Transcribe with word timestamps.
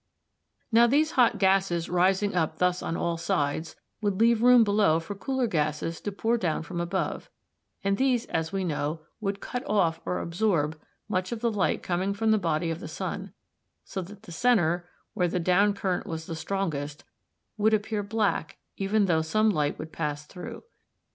Now 0.71 0.87
these 0.87 1.11
hot 1.11 1.37
gases 1.37 1.87
rising 1.87 2.33
up 2.33 2.57
thus 2.57 2.81
on 2.81 2.97
all 2.97 3.17
sides 3.17 3.75
would 4.01 4.19
leave 4.19 4.41
room 4.41 4.63
below 4.63 4.99
for 4.99 5.13
cooler 5.13 5.45
gases 5.45 6.01
to 6.01 6.11
pour 6.11 6.39
down 6.39 6.63
from 6.63 6.81
above, 6.81 7.29
and 7.83 7.97
these, 7.99 8.25
as 8.25 8.51
we 8.51 8.63
know, 8.63 9.01
would 9.19 9.41
cut 9.41 9.63
off, 9.67 10.01
or 10.03 10.17
absorb, 10.17 10.75
much 11.07 11.31
of 11.31 11.41
the 11.41 11.51
light 11.51 11.83
coming 11.83 12.15
from 12.15 12.31
the 12.31 12.39
body 12.39 12.71
of 12.71 12.79
the 12.79 12.87
sun, 12.87 13.31
so 13.83 14.01
that 14.01 14.23
the 14.23 14.31
centre, 14.31 14.89
where 15.13 15.27
the 15.27 15.39
down 15.39 15.71
current 15.75 16.07
was 16.07 16.25
the 16.25 16.33
strongest, 16.35 17.03
would 17.55 17.75
appear 17.75 18.01
black 18.01 18.57
even 18.77 19.05
though 19.05 19.21
some 19.21 19.51
light 19.51 19.77
would 19.77 19.91
pass 19.93 20.25
through. 20.25 20.63